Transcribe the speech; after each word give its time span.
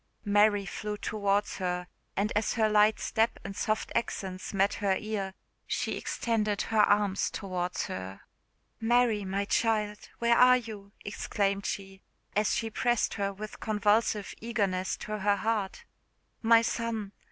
Mary 0.25 0.65
flew 0.65 0.97
towards 0.97 1.57
her; 1.57 1.85
and 2.17 2.33
as 2.35 2.53
her 2.53 2.67
light 2.67 2.99
step 2.99 3.37
and 3.43 3.55
soft 3.55 3.91
accents 3.93 4.51
met 4.51 4.73
her 4.73 4.95
ear, 4.97 5.35
she 5.67 5.91
extended 5.95 6.63
her 6.63 6.79
arms 6.81 7.29
towards 7.29 7.85
her. 7.85 8.21
"Mary, 8.79 9.23
my 9.23 9.45
child, 9.45 10.09
where 10.17 10.35
are 10.35 10.57
you?" 10.57 10.91
exclaimed 11.05 11.67
she, 11.67 12.01
as 12.35 12.51
she 12.55 12.67
pressed 12.71 13.13
her 13.13 13.31
with 13.31 13.59
convulsive 13.59 14.33
eagerness 14.41 14.97
to 14.97 15.19
her 15.19 15.35
heart. 15.35 15.85
"My 16.41 16.63
son! 16.63 17.11